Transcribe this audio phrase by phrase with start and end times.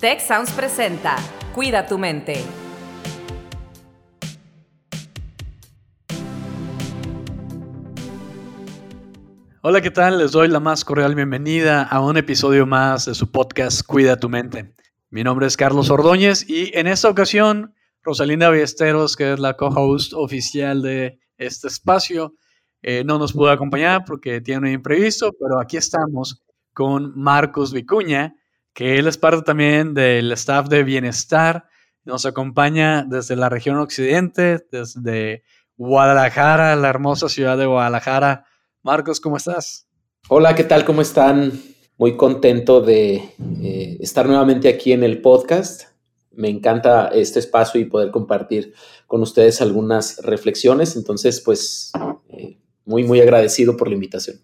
[0.00, 1.16] Tech Sounds presenta
[1.56, 2.44] Cuida tu mente.
[9.60, 10.18] Hola, ¿qué tal?
[10.18, 14.28] Les doy la más cordial bienvenida a un episodio más de su podcast Cuida tu
[14.28, 14.72] mente.
[15.10, 17.74] Mi nombre es Carlos Ordóñez y en esta ocasión
[18.04, 22.36] Rosalinda Ballesteros, que es la co-host oficial de este espacio,
[22.82, 26.40] eh, no nos pudo acompañar porque tiene un imprevisto, pero aquí estamos
[26.72, 28.36] con Marcos Vicuña,
[28.72, 31.68] que él es parte también del staff de bienestar.
[32.04, 35.42] Nos acompaña desde la región occidente, desde
[35.76, 38.44] Guadalajara, la hermosa ciudad de Guadalajara.
[38.82, 39.88] Marcos, ¿cómo estás?
[40.28, 40.84] Hola, ¿qué tal?
[40.84, 41.52] ¿Cómo están?
[41.96, 43.14] Muy contento de
[43.62, 45.84] eh, estar nuevamente aquí en el podcast.
[46.32, 48.74] Me encanta este espacio y poder compartir
[49.06, 50.96] con ustedes algunas reflexiones.
[50.96, 51.92] Entonces, pues,
[52.28, 54.40] eh, muy, muy agradecido por la invitación.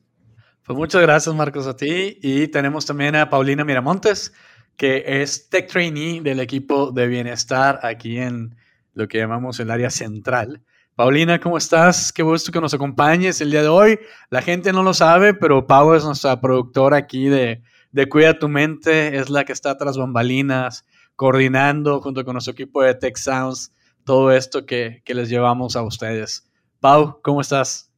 [0.64, 2.18] Pues muchas gracias, Marcos, a ti.
[2.22, 4.32] Y tenemos también a Paulina Miramontes,
[4.78, 8.56] que es Tech Trainee del equipo de bienestar aquí en
[8.94, 10.62] lo que llamamos el área central.
[10.94, 12.14] Paulina, ¿cómo estás?
[12.14, 13.98] Qué gusto que nos acompañes el día de hoy.
[14.30, 18.48] La gente no lo sabe, pero Pau es nuestra productora aquí de, de Cuida tu
[18.48, 23.74] Mente, es la que está tras bambalinas, coordinando junto con nuestro equipo de Tech Sounds
[24.04, 26.50] todo esto que, que les llevamos a ustedes.
[26.80, 27.93] Pau, ¿cómo estás?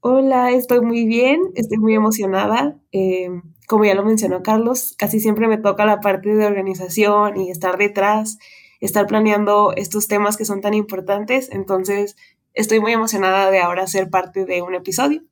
[0.00, 2.78] Hola, estoy muy bien, estoy muy emocionada.
[2.92, 3.30] Eh,
[3.66, 7.78] como ya lo mencionó Carlos, casi siempre me toca la parte de organización y estar
[7.78, 8.38] detrás,
[8.80, 11.50] estar planeando estos temas que son tan importantes.
[11.50, 12.14] Entonces,
[12.54, 15.22] estoy muy emocionada de ahora ser parte de un episodio.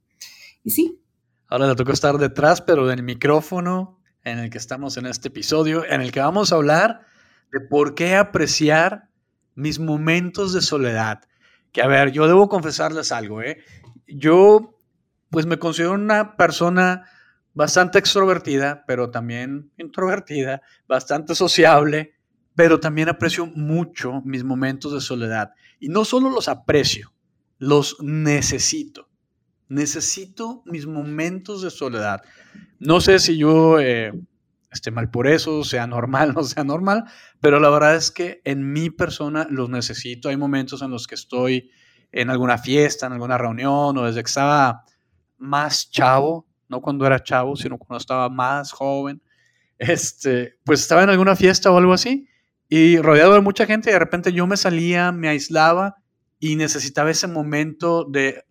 [0.65, 1.01] Y sí.
[1.47, 5.85] Ahora le toca estar detrás, pero del micrófono en el que estamos en este episodio,
[5.85, 7.03] en el que vamos a hablar
[7.53, 9.11] de por qué apreciar
[9.55, 11.21] mis momentos de soledad.
[11.71, 13.59] Que a ver, yo debo confesarles algo, ¿eh?
[14.07, 14.79] Yo
[15.31, 17.09] pues me considero una persona
[17.53, 22.15] bastante extrovertida, pero también introvertida, bastante sociable,
[22.55, 25.53] pero también aprecio mucho mis momentos de soledad.
[25.81, 27.13] Y no solo los aprecio,
[27.59, 29.09] los necesito.
[29.69, 32.23] Necesito mis momentos de soledad.
[32.79, 34.13] No sé si yo eh,
[34.71, 37.05] esté mal por eso, sea normal, no sea normal,
[37.41, 40.29] pero la verdad es que en mi persona los necesito.
[40.29, 41.71] Hay momentos en los que estoy
[42.13, 44.85] en alguna fiesta, en alguna reunión, o desde que estaba
[45.39, 49.23] más chavo, no cuando era chavo, sino cuando estaba más joven,
[49.79, 52.29] este, pues estaba en alguna fiesta o algo así,
[52.69, 55.97] y rodeado de mucha gente, y de repente yo me salía, me aislaba
[56.39, 58.45] y necesitaba ese momento de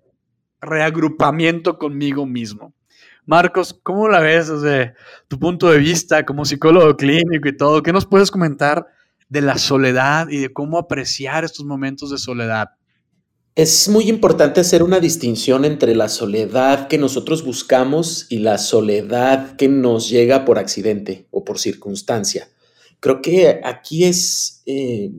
[0.62, 2.74] reagrupamiento conmigo mismo.
[3.26, 4.94] Marcos, ¿cómo la ves desde
[5.28, 7.82] tu punto de vista como psicólogo clínico y todo?
[7.82, 8.86] ¿Qué nos puedes comentar
[9.30, 12.70] de la soledad y de cómo apreciar estos momentos de soledad?
[13.56, 19.56] Es muy importante hacer una distinción entre la soledad que nosotros buscamos y la soledad
[19.56, 22.50] que nos llega por accidente o por circunstancia.
[23.00, 25.14] Creo que aquí es eh,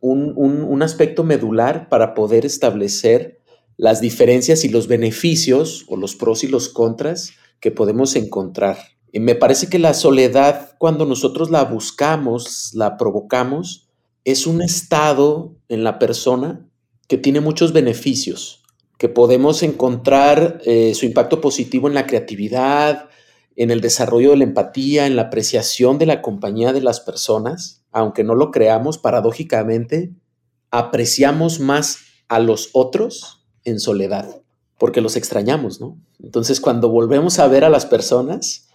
[0.00, 3.42] un, aspecto medular para poder establecer
[3.76, 8.78] las diferencias y los beneficios o los pros y los contras que podemos encontrar.
[9.12, 13.90] Y me parece que la soledad, cuando nosotros la buscamos, la provocamos,
[14.24, 16.67] es un estado en la persona
[17.08, 18.62] que tiene muchos beneficios,
[18.98, 23.08] que podemos encontrar eh, su impacto positivo en la creatividad,
[23.56, 27.84] en el desarrollo de la empatía, en la apreciación de la compañía de las personas,
[27.90, 30.12] aunque no lo creamos, paradójicamente,
[30.70, 31.98] apreciamos más
[32.28, 34.42] a los otros en soledad,
[34.78, 35.98] porque los extrañamos, ¿no?
[36.22, 38.68] Entonces, cuando volvemos a ver a las personas,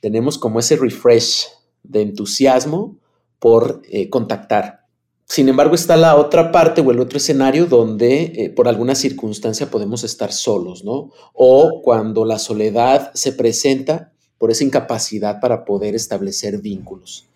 [0.00, 1.46] tenemos como ese refresh
[1.82, 2.98] de entusiasmo
[3.38, 4.86] por eh, contactar.
[5.28, 9.70] Sin embargo, está la otra parte o el otro escenario donde eh, por alguna circunstancia
[9.70, 11.12] podemos estar solos, ¿no?
[11.34, 17.28] O cuando la soledad se presenta por esa incapacidad para poder establecer vínculos.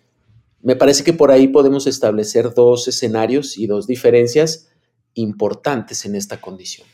[0.61, 4.71] Me parece que por ahí podemos establecer dos escenarios y dos diferencias
[5.13, 6.87] importantes en esta condición.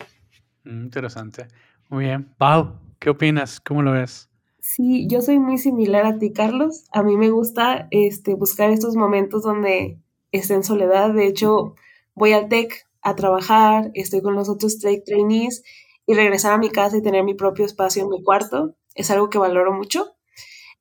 [0.65, 1.47] Mm, interesante.
[1.87, 2.33] Muy bien.
[2.37, 3.61] Pau, ¿qué opinas?
[3.61, 4.29] ¿Cómo lo ves?
[4.59, 6.85] Sí, yo soy muy similar a ti, Carlos.
[6.91, 9.97] A mí me gusta este, buscar estos momentos donde
[10.31, 11.13] esté en soledad.
[11.13, 11.75] De hecho,
[12.15, 15.63] voy al TEC a trabajar, estoy con los otros TEC trainees
[16.05, 19.29] y regresar a mi casa y tener mi propio espacio en mi cuarto es algo
[19.29, 20.15] que valoro mucho.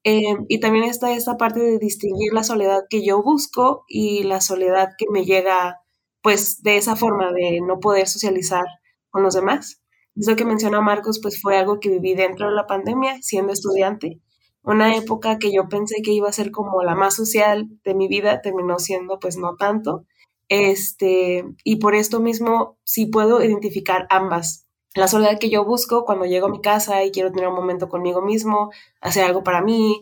[0.05, 4.41] Em, y también está esta parte de distinguir la soledad que yo busco y la
[4.41, 5.81] soledad que me llega,
[6.23, 8.65] pues, de esa forma de no poder socializar
[9.11, 9.83] con los demás.
[10.17, 14.21] Eso que menciona Marcos, pues fue algo que viví dentro de la pandemia, siendo estudiante
[14.63, 18.09] una época que yo pensé que iba a ser como la más social de mi
[18.09, 20.05] vida, terminó siendo pues no tanto.
[20.49, 24.67] Este, y por esto mismo sí puedo identificar ambas.
[24.95, 27.89] La soledad que yo busco cuando llego a mi casa y quiero tener un momento
[27.89, 28.71] conmigo mismo,
[29.01, 30.01] hacer algo para mí,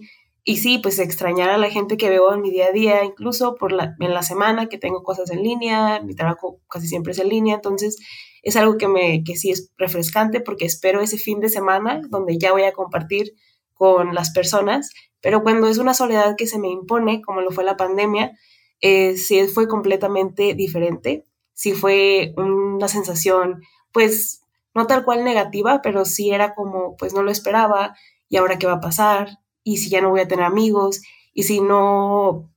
[0.48, 3.56] y sí, pues extrañar a la gente que veo en mi día a día, incluso
[3.56, 7.18] por la, en la semana que tengo cosas en línea, mi trabajo casi siempre es
[7.18, 7.96] en línea, entonces
[8.44, 12.38] es algo que, me, que sí es refrescante porque espero ese fin de semana donde
[12.38, 13.32] ya voy a compartir
[13.76, 14.90] con las personas,
[15.20, 18.32] pero cuando es una soledad que se me impone, como lo fue la pandemia,
[18.81, 23.62] eh, sí fue completamente diferente, sí fue una sensación,
[23.93, 24.43] pues
[24.75, 27.96] no tal cual negativa, pero sí era como, pues no lo esperaba,
[28.28, 31.02] y ahora qué va a pasar, y si ya no voy a tener amigos,
[31.32, 32.50] y si no,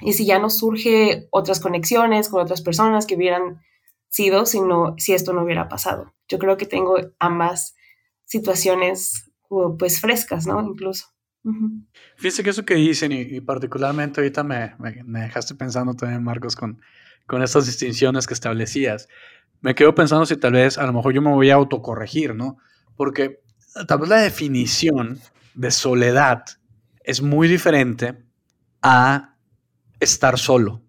[0.00, 3.60] y si ya no surge otras conexiones con otras personas que hubieran
[4.08, 4.60] sido si,
[4.98, 6.14] si esto no hubiera pasado.
[6.28, 7.76] Yo creo que tengo ambas
[8.24, 10.60] situaciones pues frescas, ¿no?
[10.62, 11.06] Incluso.
[12.16, 16.80] Fíjese que eso que dicen, y, particularmente ahorita me, me, dejaste pensando también, Marcos, con,
[17.26, 19.08] con estas distinciones que establecías.
[19.60, 22.58] Me quedo pensando si tal vez a lo mejor yo me voy a autocorregir, ¿no?
[22.96, 23.40] Porque
[23.86, 25.20] tal vez la definición
[25.54, 26.44] de soledad
[27.02, 28.22] es muy diferente
[28.82, 29.36] a
[30.00, 30.82] estar solo.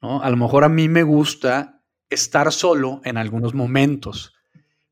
[0.00, 0.22] ¿no?
[0.22, 4.32] A lo mejor a mí me gusta estar solo en algunos momentos.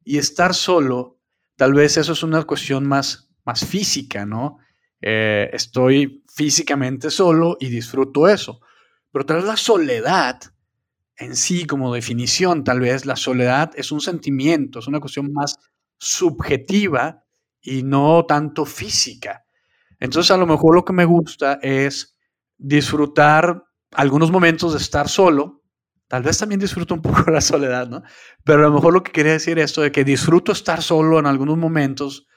[0.02, 1.20] Y estar solo,
[1.56, 4.58] tal vez eso es una cuestión más, más física, ¿no?
[5.00, 8.60] Eh, estoy físicamente solo y disfruto eso.
[9.12, 10.40] Pero tal vez la soledad
[11.16, 15.58] en sí, como definición, tal vez la soledad es un sentimiento, es una cuestión más
[15.98, 17.22] subjetiva
[17.62, 19.44] y no tanto física.
[20.00, 22.16] Entonces a lo mejor lo que me gusta es
[22.58, 25.62] disfrutar algunos momentos de estar solo.
[26.14, 28.04] Tal vez también disfruto un poco la soledad, ¿no?
[28.44, 31.18] Pero a lo mejor lo que quería decir es esto de que disfruto estar solo
[31.18, 32.28] en algunos momentos,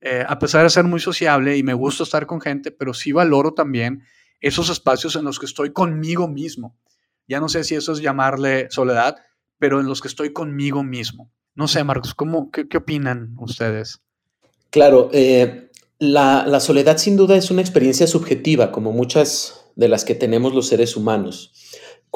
[0.00, 3.12] eh, a pesar de ser muy sociable y me gusta estar con gente, pero sí
[3.12, 4.04] valoro también
[4.40, 6.78] esos espacios en los que estoy conmigo mismo.
[7.28, 9.16] Ya no sé si eso es llamarle soledad,
[9.58, 11.30] pero en los que estoy conmigo mismo.
[11.54, 14.00] No sé, Marcos, ¿cómo, qué, opinan ustedes?
[14.70, 20.14] Claro, eh, la, soledad sin duda es una experiencia subjetiva, como muchas de las que
[20.14, 21.52] tenemos los seres humanos.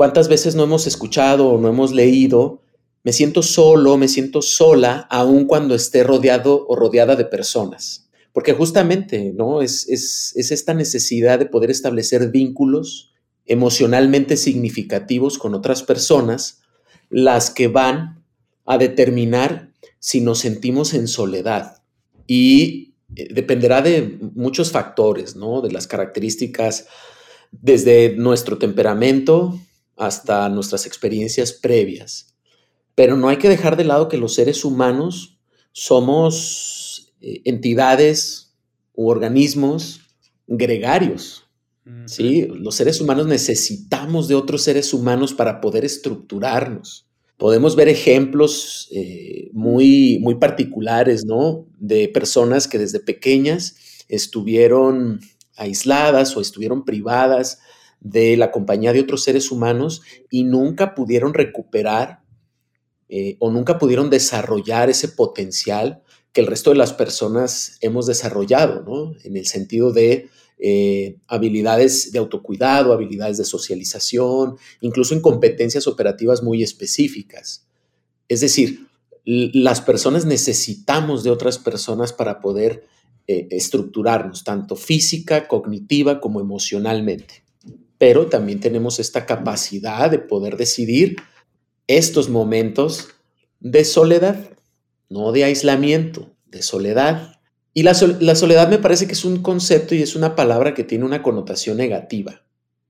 [0.00, 2.62] ¿Cuántas veces no hemos escuchado o no hemos leído?
[3.04, 8.08] Me siento solo, me siento sola, aun cuando esté rodeado o rodeada de personas.
[8.32, 9.60] Porque justamente, ¿no?
[9.60, 13.12] Es, es, es esta necesidad de poder establecer vínculos
[13.44, 16.62] emocionalmente significativos con otras personas
[17.10, 18.24] las que van
[18.64, 21.82] a determinar si nos sentimos en soledad
[22.26, 25.60] y eh, dependerá de muchos factores, ¿no?
[25.60, 26.86] De las características
[27.52, 29.60] desde nuestro temperamento
[30.00, 32.34] hasta nuestras experiencias previas.
[32.94, 35.38] Pero no hay que dejar de lado que los seres humanos
[35.72, 38.54] somos eh, entidades
[38.94, 40.00] u organismos
[40.46, 41.44] gregarios.
[42.06, 42.46] ¿sí?
[42.46, 47.06] Los seres humanos necesitamos de otros seres humanos para poder estructurarnos
[47.40, 51.66] podemos ver ejemplos eh, muy, muy particulares, ¿no?
[51.78, 53.76] De personas que desde pequeñas
[54.08, 55.20] estuvieron
[55.56, 57.60] aisladas o estuvieron privadas
[58.00, 62.20] de la compañía de otros seres humanos y nunca pudieron recuperar
[63.08, 66.02] eh, o nunca pudieron desarrollar ese potencial
[66.32, 69.14] que el resto de las personas hemos desarrollado, ¿no?
[69.24, 76.42] En el sentido de eh, habilidades de autocuidado, habilidades de socialización, incluso en competencias operativas
[76.42, 77.66] muy específicas.
[78.28, 78.86] Es decir,
[79.24, 82.84] las personas necesitamos de otras personas para poder
[83.26, 87.42] eh, estructurarnos, tanto física, cognitiva como emocionalmente.
[88.00, 91.16] Pero también tenemos esta capacidad de poder decidir
[91.86, 93.08] estos momentos
[93.60, 94.38] de soledad,
[95.10, 97.40] no de aislamiento, de soledad,
[97.74, 101.04] y la, soledad me parece que es un concepto y es una palabra que tiene
[101.04, 102.42] una connotación negativa.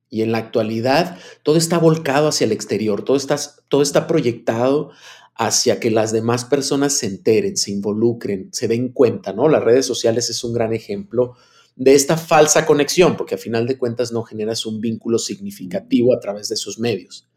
[0.08, 3.36] Y en la actualidad todo está volcado hacia el exterior, todo está,
[3.68, 4.92] todo está proyectado
[5.34, 9.48] hacia que las demás personas se enteren, se involucren, se den cuenta, ¿no?
[9.48, 11.34] Las redes sociales es un gran ejemplo
[11.76, 16.20] de esta falsa conexión, porque a final de cuentas no generas un vínculo significativo a
[16.20, 17.28] través de esos medios,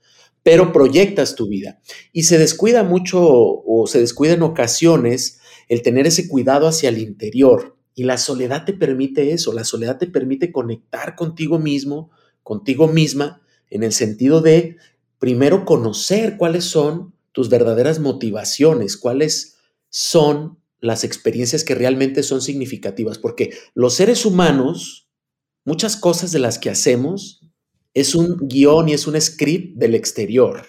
[0.43, 1.79] pero proyectas tu vida
[2.11, 6.97] y se descuida mucho o se descuida en ocasiones el tener ese cuidado hacia el
[6.97, 7.77] interior.
[7.95, 12.09] Y la soledad te permite eso, la soledad te permite conectar contigo mismo,
[12.41, 14.77] contigo misma, en el sentido de
[15.19, 19.57] primero conocer cuáles son tus verdaderas motivaciones, cuáles
[19.89, 25.07] son las experiencias que realmente son significativas, porque los seres humanos,
[25.63, 27.49] muchas cosas de las que hacemos,
[27.93, 30.67] es un guion y es un script del exterior,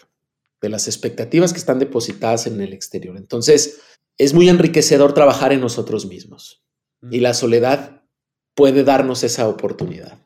[0.63, 3.17] de las expectativas que están depositadas en el exterior.
[3.17, 3.81] Entonces,
[4.17, 6.65] es muy enriquecedor trabajar en nosotros mismos
[7.11, 8.05] y la soledad
[8.55, 10.17] puede darnos esa oportunidad.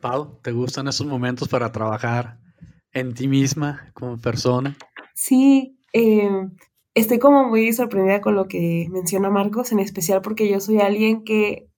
[0.00, 2.40] Pau, ¿te gustan esos momentos para trabajar
[2.94, 4.78] en ti misma como persona?
[5.14, 6.56] Sí, em,
[6.94, 11.24] estoy como muy sorprendida con lo que menciona Marcos, en especial porque yo soy alguien
[11.24, 11.68] que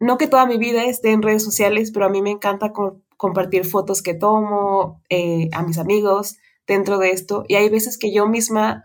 [0.00, 2.72] no que toda mi vida esté en redes sociales, pero a mí me encanta
[3.16, 7.44] compartir fotos que tomo eh, a mis amigos dentro de esto.
[7.48, 8.84] Y hay veces que yo misma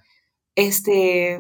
[0.56, 1.40] este,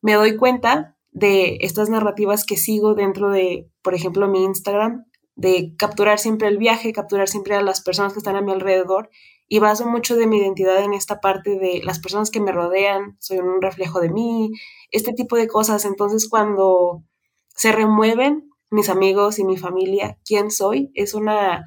[0.00, 5.04] me doy cuenta de estas narrativas que sigo dentro de, por ejemplo, mi Instagram,
[5.36, 9.10] de capturar siempre el viaje, capturar siempre a las personas que están a mi alrededor
[9.48, 13.16] y baso mucho de mi identidad en esta parte de las personas que me rodean,
[13.20, 14.50] soy un reflejo de mí,
[14.90, 15.84] este tipo de cosas.
[15.84, 17.04] Entonces, cuando
[17.48, 21.66] se remueven mis amigos y mi familia, quién soy, es una,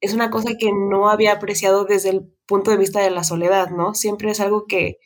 [0.00, 3.70] es una cosa que no había apreciado desde el punto de vista de la soledad,
[3.70, 3.94] ¿no?
[3.94, 4.98] Siempre es algo que,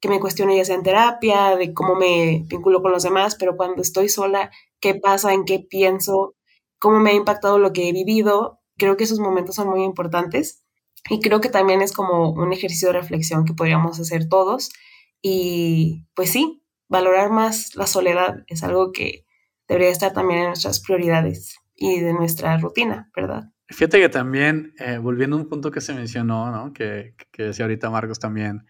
[0.00, 3.56] que me cuestiono ya sea en terapia, de cómo me vinculo con los demás, pero
[3.56, 4.50] cuando estoy sola,
[4.80, 5.32] ¿qué pasa?
[5.32, 6.34] ¿En qué pienso?
[6.80, 8.60] ¿Cómo me ha impactado lo que he vivido?
[8.76, 10.61] Creo que esos momentos son muy importantes
[11.10, 14.70] y creo que también es como un ejercicio de reflexión que podríamos hacer todos.
[15.20, 19.24] Y pues sí, valorar más la soledad es algo que
[19.68, 23.44] debería estar también en nuestras prioridades y de nuestra rutina, ¿verdad?
[23.68, 26.72] Fíjate que también, eh, volviendo a un punto que se mencionó, ¿no?
[26.72, 28.66] que, que decía ahorita Marcos también,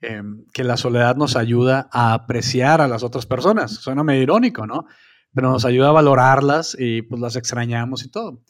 [0.00, 3.72] em, que la soledad nos ayuda a apreciar a las otras personas.
[3.74, 4.86] Suena medio irónico, ¿no?
[5.34, 8.40] Pero nos ayuda a valorarlas y pues las extrañamos y todo.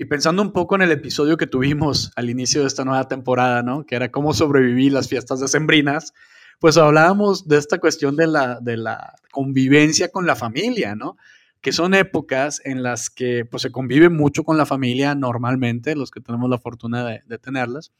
[0.00, 3.62] Y pensando un poco en el episodio que tuvimos al inicio de esta nueva temporada,
[3.62, 3.84] ¿no?
[3.84, 6.14] Que era cómo sobrevivir las fiestas decembrinas,
[6.58, 11.18] pues hablábamos de esta cuestión de la, de la convivencia con la familia, ¿no?
[11.60, 16.10] Que son épocas en las que pues, se convive mucho con la familia normalmente, los
[16.10, 17.92] que tenemos la fortuna de, de tenerlas,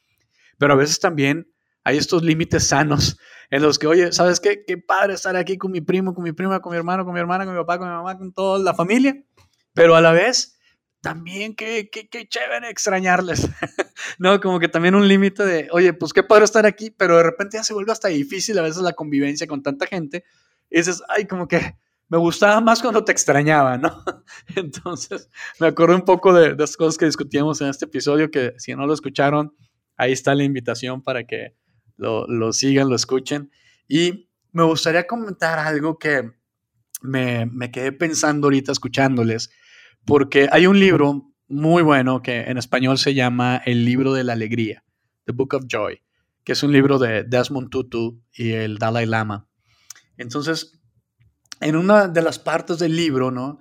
[0.56, 1.52] pero a veces también
[1.84, 3.18] hay estos límites sanos
[3.50, 4.64] en los que, oye, ¿sabes qué?
[4.66, 7.20] Qué padre estar aquí con mi primo, con mi prima, con mi hermano, con mi
[7.20, 9.22] hermana, con mi papá, con mi mamá, con toda la familia,
[9.74, 10.56] pero a la vez
[11.00, 13.48] también qué, qué, qué chévere extrañarles,
[14.18, 14.40] ¿no?
[14.40, 17.56] Como que también un límite de, oye, pues qué padre estar aquí, pero de repente
[17.56, 20.24] ya se vuelve hasta difícil a veces la convivencia con tanta gente.
[20.70, 21.76] Y dices, ay, como que
[22.08, 24.04] me gustaba más cuando te extrañaba, ¿no?
[24.56, 28.54] Entonces, me acuerdo un poco de, de las cosas que discutíamos en este episodio, que
[28.58, 29.54] si no lo escucharon,
[29.96, 31.54] ahí está la invitación para que
[31.96, 33.50] lo, lo sigan, lo escuchen.
[33.88, 36.32] Y me gustaría comentar algo que
[37.02, 39.50] me, me quedé pensando ahorita escuchándoles
[40.04, 44.34] porque hay un libro muy bueno que en español se llama El libro de la
[44.34, 44.84] alegría,
[45.24, 46.00] The Book of Joy,
[46.44, 49.48] que es un libro de Desmond Tutu y el Dalai Lama.
[50.16, 50.80] Entonces,
[51.60, 53.58] en una de las partes del libro, ¿no?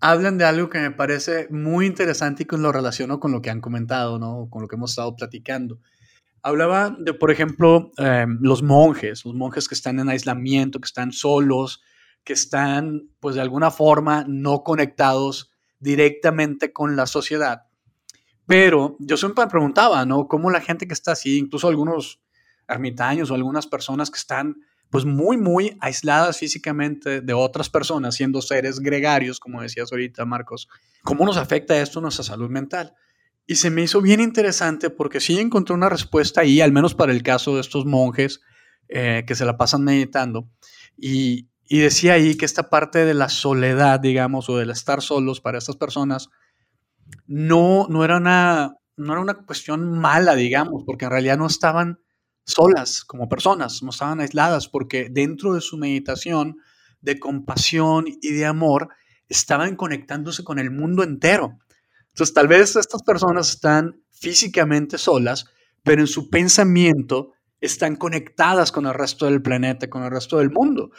[0.00, 3.50] Hablan de algo que me parece muy interesante y que lo relaciono con lo que
[3.50, 4.48] han comentado, ¿no?
[4.50, 5.78] Con lo que hemos estado platicando.
[6.42, 11.12] Hablaba de, por ejemplo, em, los monjes, los monjes que están en aislamiento, que están
[11.12, 11.82] solos,
[12.24, 17.64] que están, pues de alguna forma, no conectados directamente con la sociedad.
[18.46, 20.28] Pero yo siempre me preguntaba, ¿no?
[20.28, 22.20] Cómo la gente que está así, incluso algunos
[22.68, 24.56] ermitaños o algunas personas que están
[24.90, 30.68] pues muy, muy aisladas físicamente de otras personas, siendo seres gregarios, como decías ahorita, Marcos,
[31.04, 32.94] ¿cómo nos afecta esto a nuestra salud mental?
[33.46, 37.12] Y se me hizo bien interesante porque sí encontré una respuesta ahí, al menos para
[37.12, 38.40] el caso de estos monjes
[38.88, 40.48] eh, que se la pasan meditando.
[40.96, 45.40] Y, y decía ahí que esta parte de la soledad, digamos, o del estar solos
[45.40, 46.28] para estas personas,
[47.28, 52.00] no, no, era una, no era una cuestión mala, digamos, porque en realidad no estaban
[52.44, 56.56] solas como personas, no estaban aisladas, porque dentro de su meditación
[57.02, 58.88] de compasión y de amor,
[59.28, 61.56] estaban conectándose con el mundo entero.
[62.08, 65.44] Entonces, tal vez estas personas están físicamente solas,
[65.84, 70.50] pero en su pensamiento están conectadas con el resto del planeta, con el resto del
[70.50, 70.90] mundo.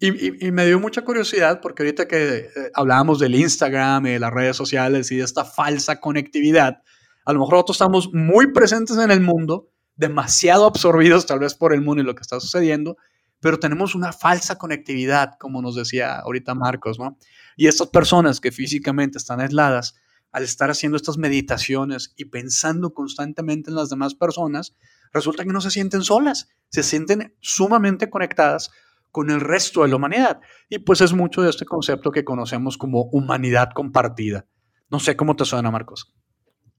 [0.00, 4.32] Y, me dio mucha curiosidad porque ahorita que eh, hablábamos del Instagram y de las
[4.32, 6.82] redes sociales y de esta falsa conectividad,
[7.24, 11.74] a lo mejor nosotros estamos muy presentes en el mundo, demasiado absorbidos tal vez por
[11.74, 12.96] el mundo y lo que está sucediendo,
[13.40, 17.18] pero tenemos una falsa conectividad, como nos decía ahorita Marcos, ¿no?
[17.56, 19.96] Y estas personas que físicamente están aisladas,
[20.30, 24.76] al estar haciendo estas meditaciones y pensando constantemente en las demás personas,
[25.12, 28.70] resulta que no se sienten solas, se sienten sumamente conectadas
[29.10, 30.40] con el resto de la humanidad.
[30.68, 34.46] Y pues es mucho de este concepto que conocemos como humanidad compartida.
[34.90, 36.14] No sé cómo te suena, Marcos.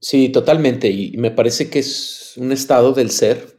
[0.00, 0.88] Sí, totalmente.
[0.88, 3.58] Y me parece que es un estado del ser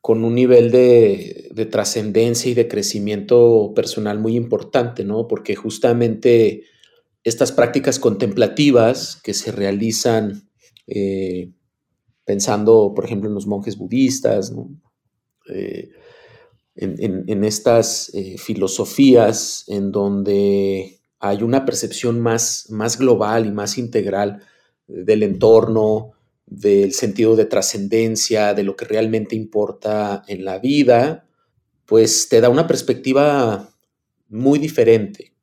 [0.00, 5.26] con un nivel de, de trascendencia y de crecimiento personal muy importante, ¿no?
[5.26, 6.62] Porque justamente
[7.24, 10.48] estas prácticas contemplativas que se realizan
[10.86, 11.50] eh,
[12.24, 14.68] pensando, por ejemplo, en los monjes budistas, ¿no?
[15.52, 15.90] Eh,
[16.76, 24.42] en, estas eh, filosofías en donde hay una percepción más, más global y más integral
[24.86, 26.12] del entorno,
[26.46, 31.26] del sentido de trascendencia, de lo que realmente importa en la vida,
[31.86, 33.70] pues te da una perspectiva
[34.28, 35.34] muy diferente.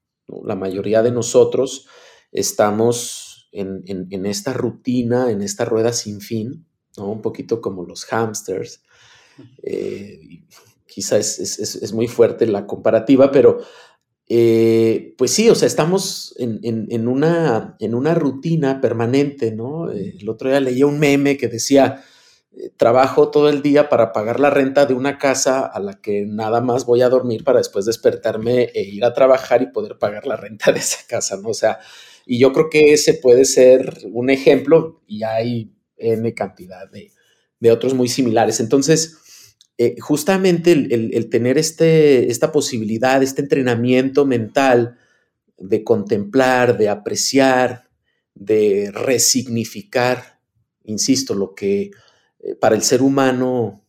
[0.45, 1.87] La mayoría de nosotros
[2.31, 6.65] estamos en, esta rutina, en esta rueda sin fin,
[6.97, 7.11] ¿no?
[7.11, 8.81] Un poquito como los hamsters.
[9.63, 10.43] Eh,
[10.93, 13.59] quizá es, muy fuerte la comparativa, pero
[14.27, 19.91] eh, pues sí, o sea, estamos en, una, en una rutina permanente, ¿no?
[19.91, 22.03] El otro día leía un meme que decía,
[22.55, 26.25] eh, trabajo todo el día para pagar la renta de una casa a la que
[26.27, 30.27] nada más voy a dormir para después despertarme e ir a trabajar y poder pagar
[30.27, 31.49] la renta de esa casa, ¿no?
[31.49, 31.79] O sea,
[32.25, 37.11] y yo creo que ese puede ser un ejemplo y hay N cantidad de,
[37.71, 38.59] otros muy similares.
[38.59, 39.19] Entonces,
[39.77, 44.97] eh, justamente el, tener este, esta posibilidad, este entrenamiento mental
[45.57, 47.89] de contemplar, de apreciar,
[48.35, 50.39] de resignificar,
[50.83, 51.91] insisto, lo que
[52.39, 53.83] eh, para el ser humano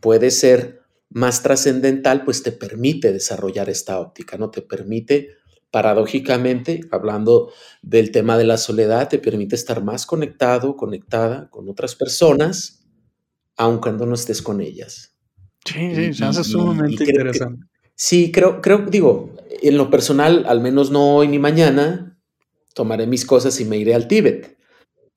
[0.00, 0.80] puede ser
[1.10, 4.50] más trascendental, pues te permite desarrollar esta óptica, ¿no?
[4.50, 5.36] Te permite,
[5.70, 11.94] paradójicamente, hablando del tema de la soledad, te permite estar más conectado, conectada con otras
[11.94, 12.86] personas,
[13.56, 15.17] aun cuando no estés con ellas.
[15.64, 17.66] Sí, sí, se hace sumamente interesante.
[17.94, 22.18] sí, creo, creo, digo, en lo personal, al menos no hoy ni mañana,
[22.74, 24.58] tomaré mis cosas y me iré al Tíbet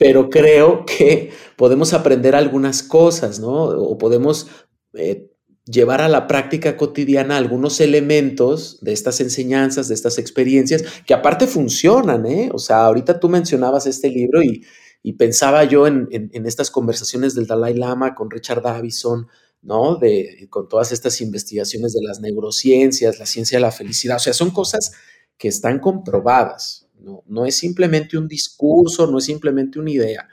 [0.01, 3.65] pero creo que podemos aprender algunas cosas, ¿no?
[3.65, 4.48] O podemos
[4.93, 5.29] eh,
[5.63, 11.45] llevar a la práctica cotidiana algunos elementos de estas enseñanzas, de estas experiencias, que aparte
[11.45, 12.50] funcionan, ¿eh?
[12.51, 14.65] O sea, ahorita tú mencionabas este libro y,
[15.19, 16.07] pensaba yo en,
[16.45, 19.27] estas conversaciones del Dalai Lama con Richard Davison,
[19.62, 19.96] ¿no?
[19.96, 24.34] De, con todas estas investigaciones de las neurociencias, la ciencia de la felicidad, o sea,
[24.34, 24.91] son cosas
[25.38, 26.88] que están comprobadas,
[27.25, 30.30] no, es simplemente un discurso, no es simplemente una idea.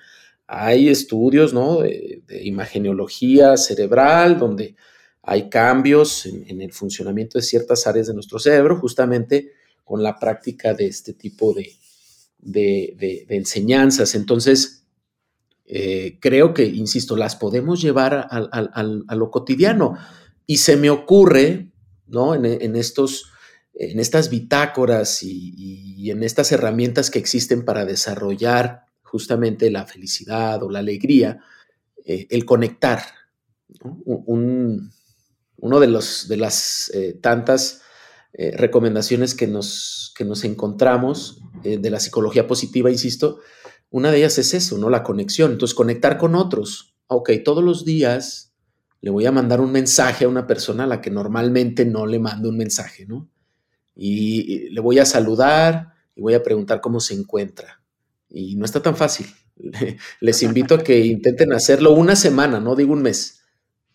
[0.47, 4.77] Hay estudios de, de cerebral donde
[5.23, 9.53] hay cambios en, el funcionamiento de ciertas áreas de nuestro cerebro justamente
[9.85, 14.15] con la práctica de este tipo de, enseñanzas.
[14.15, 14.87] Entonces,
[15.71, 19.99] eh, creo que, insisto, las podemos llevar a, lo cotidiano.
[20.47, 21.73] Y se me ocurre,
[22.07, 22.35] ¿no?
[22.35, 23.31] en estos
[23.79, 30.71] en estas bitácoras y, en estas herramientas que existen para desarrollar justamente la felicidad o
[30.71, 31.40] la alegría,
[32.05, 33.03] eh, el conectar.
[33.85, 37.83] uno de, los, de las eh, tantas
[38.33, 43.40] recomendaciones que nos, que nos encontramos de la psicología positiva, insisto,
[43.90, 44.90] una de ellas es eso, ¿no?
[44.90, 45.53] La conexión.
[45.53, 46.94] Entonces, conectar con otros.
[47.07, 48.53] Ok, todos los días
[49.01, 52.18] le voy a mandar un mensaje a una persona a la que normalmente no le
[52.18, 53.29] mando un mensaje, ¿no?
[54.01, 57.81] y le voy a saludar y voy a preguntar cómo se encuentra.
[58.29, 59.27] Y no está tan fácil.
[60.20, 63.42] Les invito a que intenten hacerlo una semana, no digo un mes,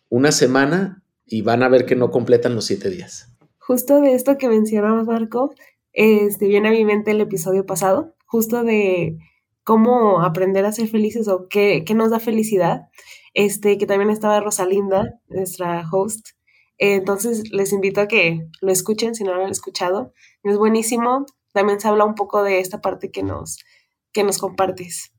[0.08, 3.28] una semana y van a ver que no completan los siete días.
[3.58, 5.54] Justo de esto que mencionamos, Marco,
[5.92, 9.18] este, viene a mi mente el episodio pasado, justo de
[9.64, 12.82] cómo aprender a ser felices o qué, qué nos da felicidad,
[13.32, 16.28] este, que también estaba Rosalinda, nuestra host,
[16.78, 20.12] entonces les invito a que lo escuchen si no lo han escuchado.
[20.42, 21.26] Es buenísimo.
[21.52, 23.58] También se habla un poco de esta parte que nos,
[24.12, 25.12] que nos compartes.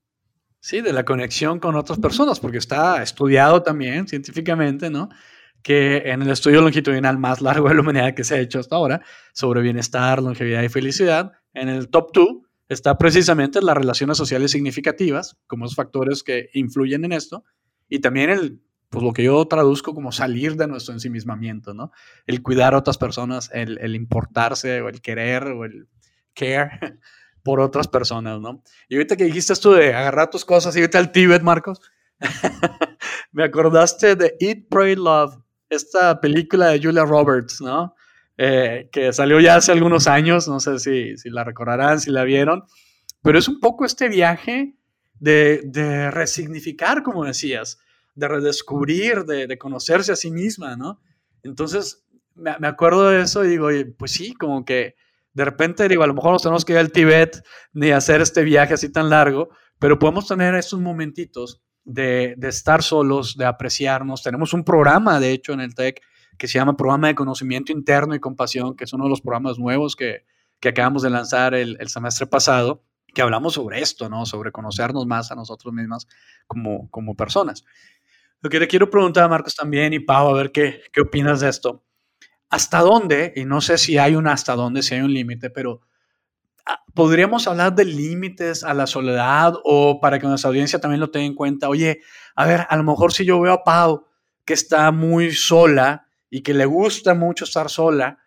[0.59, 5.09] Sí, de la conexión con otras personas, porque está estudiado también científicamente, ¿no?
[5.61, 8.75] Que en el estudio longitudinal más largo de la humanidad que se ha hecho hasta
[8.75, 9.01] ahora
[9.33, 12.27] sobre bienestar, longevidad y felicidad, en el top 2
[12.69, 17.43] está precisamente las relaciones sociales significativas, como los factores que influyen en esto,
[17.89, 21.91] y también el pues lo que yo traduzco como salir de nuestro ensimismamiento, ¿no?
[22.27, 25.89] El cuidar a otras personas, el, importarse o el querer o el
[26.33, 26.69] care
[27.43, 28.63] por otras personas, ¿no?
[28.87, 31.81] Y ahorita que dijiste esto de agarrar tus cosas y irte al Tíbet, Marcos,
[33.31, 35.35] me acordaste de Eat, Pray, Love,
[35.69, 37.94] esta película de Julia Roberts, ¿no?
[38.37, 42.25] Eh, que salió ya hace algunos años, no sé si, si la recordarán, si la
[42.25, 42.65] vieron,
[43.21, 44.75] pero es un poco este viaje
[45.19, 47.79] de, de resignificar, como decías,
[48.15, 51.01] de redescubrir, de, conocerse a sí misma, ¿no?
[51.43, 54.95] Entonces, me, acuerdo de eso y digo, pues sí, como que
[55.33, 57.43] de repente digo, a lo mejor no tenemos que ir al Tíbet
[57.73, 63.35] ni hacer este viaje así tan largo, pero podemos tener estos momentitos de, estar solos,
[63.35, 64.23] de apreciarnos.
[64.23, 66.01] Tenemos un programa, de hecho, en el TEC
[66.37, 69.59] que se llama Programa de Conocimiento Interno y Compasión, que es uno de los programas
[69.59, 70.25] nuevos que,
[70.65, 74.25] acabamos de lanzar el, el semestre pasado, que hablamos sobre esto, ¿no?
[74.25, 76.07] Sobre conocernos más a nosotros mismas
[76.47, 77.63] como, como personas.
[78.41, 81.49] Lo que te quiero preguntar, Marcos, también, y Pau, a ver qué, qué opinas de
[81.49, 81.83] esto.
[82.49, 83.33] ¿Hasta dónde?
[83.35, 85.81] Y no sé si hay un hasta dónde, si hay un límite, pero
[86.65, 91.09] ah, ¿podríamos hablar de límites a la soledad o para que nuestra audiencia también lo
[91.09, 91.69] tenga en cuenta?
[91.69, 92.01] Oye,
[92.35, 94.05] a ver, a lo mejor si yo veo a Pau
[94.45, 96.04] que está muy sola
[96.35, 98.19] y que le gusta mucho estar sola,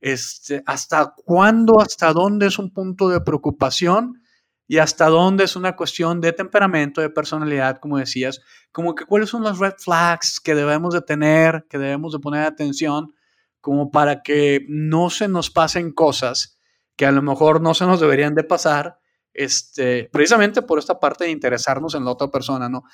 [0.00, 4.22] este, ¿hasta cuándo, hasta dónde es un punto de preocupación
[4.68, 9.30] y hasta dónde es una cuestión de temperamento, de personalidad, como decías, como que cuáles
[9.30, 13.12] son los red flags que debemos de tener, que debemos de poner atención,
[13.60, 16.60] como para que no se nos pasen cosas
[16.94, 19.00] que a lo mejor no se nos deberían de pasar,
[19.34, 22.84] este, precisamente por esta parte de interesarnos en la otra persona, ¿no?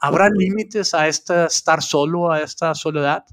[0.00, 3.24] ¿Habrá límites a esta estar solo, a esta soledad?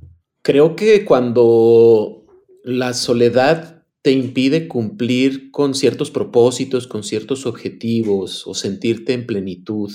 [0.44, 2.26] Creo que cuando
[2.64, 9.92] la soledad te impide cumplir con ciertos propósitos, con ciertos objetivos o sentirte en plenitud,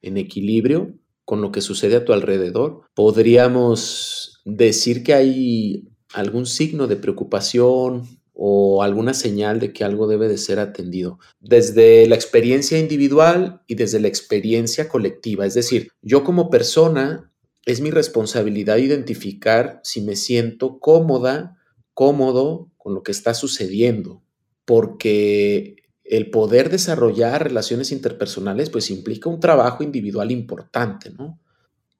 [0.00, 6.86] en equilibrio con lo que sucede a tu alrededor, podríamos decir que hay algún signo
[6.86, 11.18] de preocupación o alguna señal de que algo debe de ser atendido.
[11.40, 15.44] Desde la experiencia individual y desde la experiencia colectiva.
[15.44, 17.27] Es decir, yo como persona
[17.68, 21.58] es mi responsabilidad identificar si me siento cómoda,
[21.92, 24.22] cómodo con lo que está sucediendo,
[24.64, 31.38] porque el poder desarrollar relaciones interpersonales pues implica un trabajo individual importante, ¿no?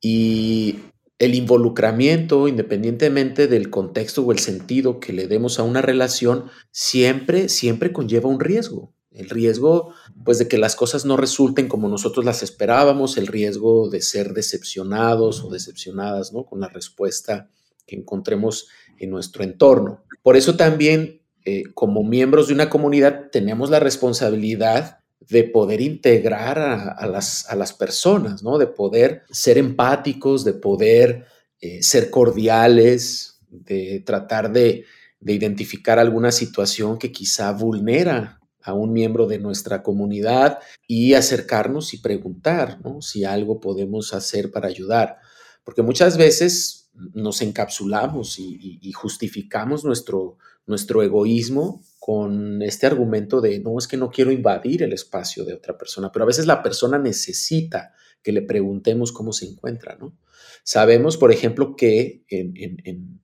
[0.00, 0.78] Y
[1.18, 7.50] el involucramiento, independientemente del contexto o el sentido que le demos a una relación, siempre,
[7.50, 8.94] siempre conlleva un riesgo.
[9.18, 9.92] El riesgo,
[10.24, 14.32] pues, de que las cosas no resulten como nosotros las esperábamos, el riesgo de ser
[14.32, 16.46] decepcionados o decepcionadas, ¿no?
[16.46, 17.50] Con la respuesta
[17.84, 20.04] que encontremos en nuestro entorno.
[20.22, 26.60] Por eso también, eh, como miembros de una comunidad, tenemos la responsabilidad de poder integrar
[26.60, 28.56] a, las, a las, personas, ¿no?
[28.56, 31.26] De poder ser empáticos, de poder
[31.60, 34.84] eh, ser cordiales, de tratar de,
[35.18, 38.37] de identificar alguna situación que quizá vulnera
[38.68, 43.00] a un miembro de nuestra comunidad y acercarnos y preguntar ¿no?
[43.00, 45.16] si algo podemos hacer para ayudar.
[45.64, 53.78] Porque muchas veces nos encapsulamos y, justificamos nuestro, nuestro egoísmo con este argumento de, no,
[53.78, 56.98] es que no quiero invadir el espacio de otra persona, pero a veces la persona
[56.98, 60.18] necesita que le preguntemos cómo se encuentra, ¿no?
[60.62, 63.22] Sabemos, por ejemplo, que en,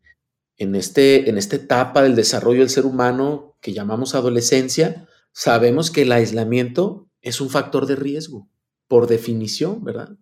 [0.57, 6.03] en, este, en esta etapa del desarrollo del ser humano que llamamos adolescencia, sabemos que
[6.03, 8.49] el aislamiento es un factor de riesgo,
[8.89, 10.17] por definición, ¿verdad?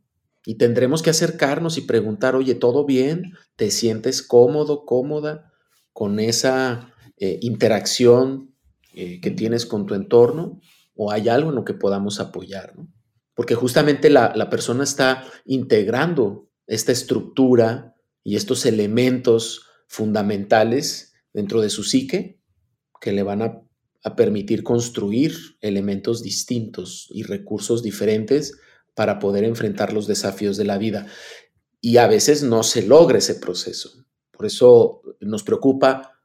[0.44, 3.34] Y tendremos que acercarnos y preguntar, oye, ¿todo bien?
[3.54, 5.52] ¿Te sientes cómodo, cómoda
[5.92, 8.54] con esa eh, interacción
[8.94, 10.60] eh, que tienes con tu entorno?
[10.94, 12.74] ¿O hay algo en lo que podamos apoyar?
[13.34, 17.94] Porque justamente la, la persona está integrando esta estructura
[18.24, 22.40] y estos elementos fundamentales dentro de su psique
[23.00, 23.62] que le van a,
[24.04, 28.58] a permitir construir elementos distintos y recursos diferentes
[28.94, 31.06] para poder enfrentar los desafíos de la vida.
[31.80, 34.04] Y a veces no se logra ese proceso.
[34.30, 36.20] Por eso nos preocupa,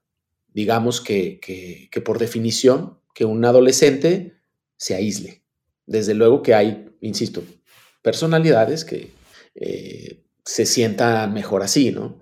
[0.48, 4.38] digamos que, que, por definición, que un adolescente
[4.76, 5.44] se aísle.
[5.86, 7.44] Desde luego que hay, insisto,
[8.02, 9.12] personalidades que
[9.56, 12.22] eh, se sientan mejor así, ¿no?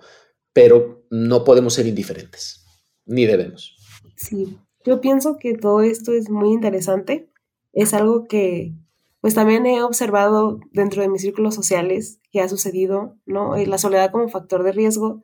[0.54, 2.66] Pero no podemos ser indiferentes,
[3.06, 3.76] ni debemos.
[4.16, 7.28] Sí, yo pienso que todo esto es muy interesante.
[7.74, 8.74] Es algo que,
[9.20, 13.56] pues también he observado dentro de mis círculos sociales que ha sucedido, ¿no?
[13.58, 15.22] La soledad como factor de riesgo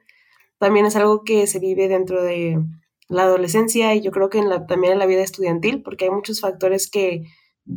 [0.58, 2.60] también es algo que se vive dentro de
[3.08, 6.12] la adolescencia y yo creo que en la, también en la vida estudiantil, porque hay
[6.12, 7.24] muchos factores que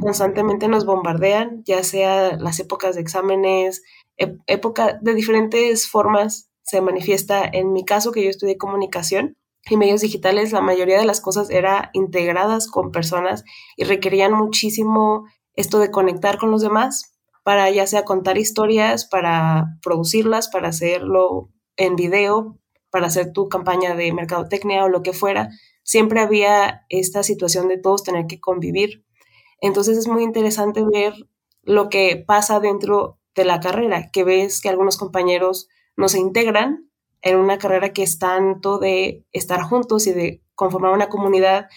[0.01, 3.83] constantemente nos bombardean, ya sea las épocas de exámenes,
[4.17, 7.45] época de diferentes formas se manifiesta.
[7.45, 9.37] En mi caso, que yo estudié comunicación
[9.69, 13.45] y medios digitales, la mayoría de las cosas era integradas con personas
[13.77, 15.25] y requerían muchísimo
[15.55, 21.51] esto de conectar con los demás para ya sea contar historias, para producirlas, para hacerlo
[21.77, 22.59] en video,
[22.91, 25.51] para hacer tu campaña de mercadotecnia o lo que fuera,
[25.83, 29.05] siempre había esta situación de todos tener que convivir.
[29.61, 31.15] Entonces es muy interesante ver
[31.63, 36.91] lo que pasa dentro de la carrera, que ves que algunos compañeros no se integran
[37.25, 41.69] en una carrera que es tanto de estar juntos y de conformar una comunidad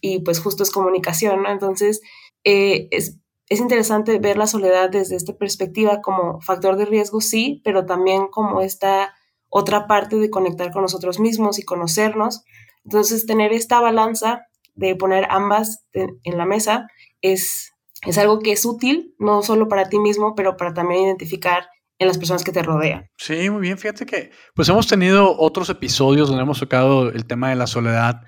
[0.00, 1.50] y pues justo es comunicación, ¿no?
[1.50, 2.00] Entonces
[2.44, 3.18] eh, es
[3.52, 8.28] es interesante ver la soledad desde esta perspectiva como factor de riesgo, sí, pero también
[8.28, 9.14] como esta
[9.50, 12.44] otra parte de conectar con nosotros mismos y conocernos.
[12.84, 16.86] Entonces, tener esta balanza de poner ambas en, la mesa
[17.20, 17.72] es,
[18.06, 21.68] es algo que es útil, no solo para ti mismo, pero para también identificar
[22.02, 23.08] en las personas que te rodean.
[23.16, 23.78] Sí, muy bien.
[23.78, 28.22] Fíjate que pues hemos tenido otros episodios donde hemos tocado el tema de la soledad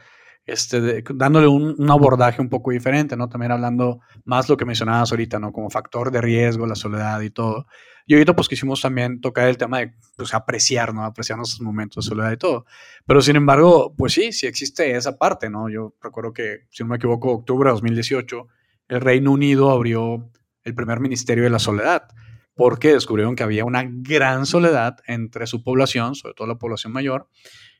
[0.47, 3.29] este, dándole un, abordaje un poco diferente, ¿no?
[3.29, 5.53] También hablando más lo que mencionabas ahorita, ¿no?
[5.53, 7.67] Como factor de riesgo, la soledad y todo.
[8.07, 11.05] Y ahorita pues quisimos también tocar el tema de pues, apreciar, ¿no?
[11.05, 12.67] Apreciar nuestros momentos de soledad y todo.
[13.07, 15.71] Pero sin embargo, pues sí, sí existe esa parte, ¿no?
[15.71, 18.47] Yo recuerdo que, si no me equivoco, octubre de 2018,
[18.89, 20.31] el Reino Unido abrió
[20.63, 22.09] el primer Ministerio de la Soledad,
[22.55, 27.29] porque descubrieron que había una gran soledad entre su población, sobre todo la población mayor,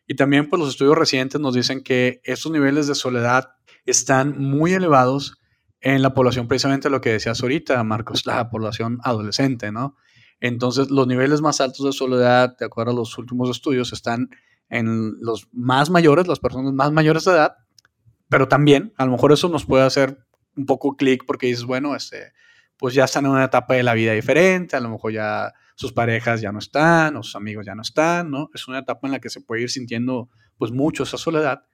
[0.07, 3.51] y también pues los estudios recientes nos dicen que estos niveles de soledad
[3.87, 5.41] están muy elevados
[5.81, 9.97] en la población, precisamente lo que decías ahorita, Marcos, la población adolescente, ¿no?
[10.41, 14.31] Entonces, los niveles más altos de soledad, de acuerdo a los últimos estudios, están
[14.69, 17.57] en los más mayores, las personas más mayores de edad,
[18.29, 21.95] pero también, a lo mejor eso nos puede hacer un poco clic porque dices, bueno,
[21.95, 22.33] este,
[22.85, 25.95] pues ya están en una etapa de la vida diferente, a lo mejor ya sus
[25.95, 28.51] parejas ya no están, o sus amigos ya no están, ¿no?
[28.53, 31.65] Es una etapa en la que se puede ir sintiendo pues mucho esa soledad,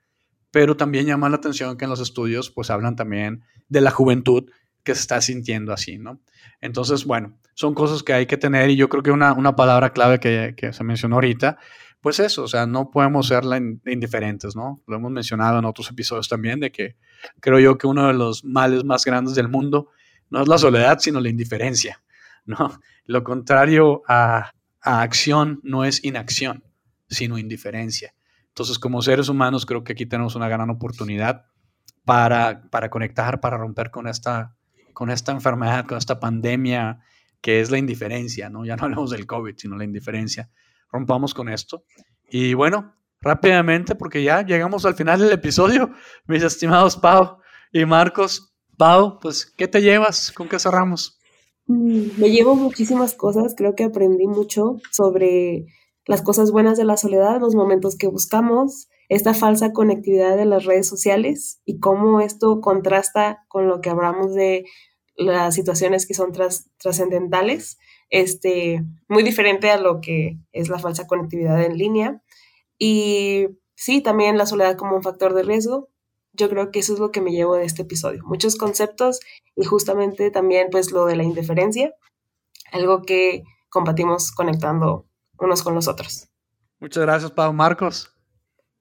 [0.52, 4.48] pero también llama la atención que en los estudios pues hablan también de la juventud
[4.84, 6.20] que se está sintiendo así, ¿no?
[6.60, 9.92] Entonces, bueno, son cosas que hay que tener y yo creo que una, una palabra
[9.92, 11.58] clave que, que, se mencionó ahorita,
[12.00, 13.42] pues eso, o sea, no podemos ser
[13.84, 14.80] indiferentes, ¿no?
[14.86, 16.94] Lo hemos mencionado en otros episodios también, de que
[17.40, 19.88] creo yo que uno de los males más grandes del mundo
[20.30, 22.02] no es la soledad, sino la indiferencia,
[22.46, 22.80] ¿no?
[23.04, 26.64] Lo contrario a, a acción no es inacción,
[27.08, 28.14] sino indiferencia.
[28.48, 31.46] Entonces, como seres humanos, creo que aquí tenemos una gran oportunidad
[32.04, 34.56] para, para conectar, para romper con esta,
[34.92, 37.00] con esta enfermedad, con esta pandemia
[37.40, 38.64] que es la indiferencia, ¿no?
[38.64, 40.50] Ya no hablamos del COVID, sino la indiferencia.
[40.92, 41.84] Rompamos con esto.
[42.28, 45.92] Y bueno, rápidamente, porque ya llegamos al final del episodio,
[46.26, 47.38] mis estimados Pau
[47.72, 48.49] y Marcos.
[48.80, 50.32] Pau, pues, ¿qué te llevas?
[50.32, 51.18] ¿Con qué cerramos?
[51.66, 55.66] Mm, me llevo muchísimas cosas, creo que aprendí mucho sobre
[56.06, 60.64] las cosas buenas de la soledad, los momentos que buscamos, esta falsa conectividad de las
[60.64, 64.64] redes sociales y cómo esto contrasta con lo que hablamos de
[65.14, 66.32] las situaciones que son
[66.78, 67.76] trascendentales,
[68.08, 72.22] este, muy diferente a lo que es la falsa conectividad en línea.
[72.78, 75.89] Y sí, también la soledad como un factor de riesgo.
[76.32, 78.22] Yo creo que eso es lo que me llevo de este episodio.
[78.24, 79.20] Muchos conceptos
[79.56, 81.92] y justamente también pues lo de la indiferencia,
[82.72, 85.06] algo que compartimos conectando
[85.38, 86.28] unos con los otros.
[86.78, 87.52] Muchas gracias, Pau.
[87.52, 88.10] Marcos.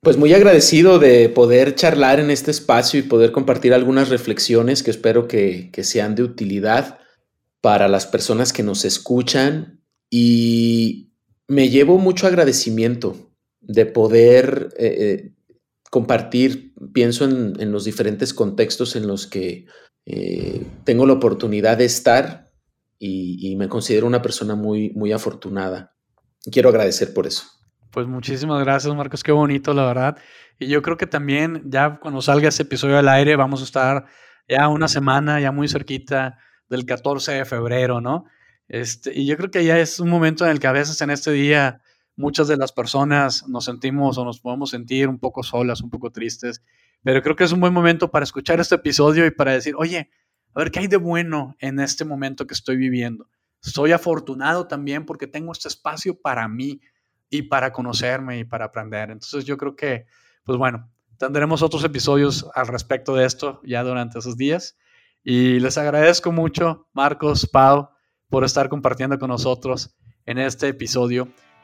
[0.02, 4.92] Pues muy agradecido de poder charlar en este espacio y poder compartir algunas reflexiones que
[4.92, 7.00] espero que, sean de utilidad
[7.60, 11.12] para las personas que nos escuchan y
[11.48, 15.34] me llevo mucho agradecimiento de poder eh, eh,
[15.90, 19.66] compartir, pienso en, los diferentes contextos en los que
[20.06, 22.52] eh, tengo la oportunidad de estar
[22.98, 25.96] y, y, me considero una persona muy, muy afortunada.
[26.52, 27.44] Quiero agradecer por eso.
[27.92, 29.24] Pues muchísimas gracias, Marcos.
[29.24, 30.18] Qué bonito, la verdad.
[30.60, 34.06] Y yo creo que también ya cuando salga ese episodio al aire vamos a estar
[34.48, 36.38] ya una semana, ya muy cerquita
[36.70, 38.26] del 14 de febrero, ¿no?
[38.68, 41.10] Este, y yo creo que ya es un momento en el que a veces en
[41.10, 41.82] este día
[42.20, 46.12] muchas de las personas nos sentimos o nos podemos sentir un poco solas, un poco
[46.12, 46.62] tristes,
[47.02, 50.10] pero creo que es un buen momento para escuchar este episodio y para decir, oye,
[50.54, 53.28] a ver qué hay de bueno en este momento que estoy viviendo.
[53.62, 56.80] Soy afortunado también porque tengo este espacio para mí,
[57.30, 59.12] y para conocerme y para aprender.
[59.12, 60.06] Entonces yo creo que,
[60.44, 64.78] pues bueno, tendremos otros episodios al respecto de esto ya durante esos días.
[65.24, 67.90] Y les agradezco mucho, Marcos, Pau,
[68.30, 71.28] por estar compartiendo con nosotros en este episodio.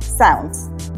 [0.00, 0.91] sounds